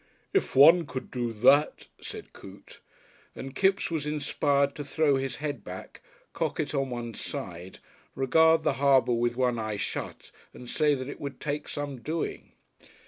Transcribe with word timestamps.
"If 0.33 0.55
one 0.55 0.87
could 0.87 1.11
do 1.11 1.31
that," 1.31 1.85
said 2.01 2.33
Coote, 2.33 2.79
and 3.35 3.53
Kipps 3.53 3.91
was 3.91 4.07
inspired 4.07 4.73
to 4.77 4.83
throw 4.83 5.17
his 5.17 5.35
head 5.35 5.63
back, 5.63 6.01
cock 6.33 6.59
it 6.59 6.73
on 6.73 6.89
one 6.89 7.13
side, 7.13 7.77
regard 8.15 8.63
the 8.63 8.73
Harbour 8.81 9.13
with 9.13 9.37
one 9.37 9.59
eye 9.59 9.77
shut 9.77 10.31
and 10.55 10.67
say 10.67 10.95
that 10.95 11.07
it 11.07 11.21
would 11.21 11.39
take 11.39 11.67
some 11.69 12.01
doing. 12.01 12.53